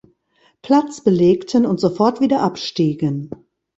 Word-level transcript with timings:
Platz 0.63 1.01
belegten 1.03 1.67
und 1.67 1.79
sofort 1.79 2.21
wieder 2.21 2.41
abstiegen. 2.41 3.29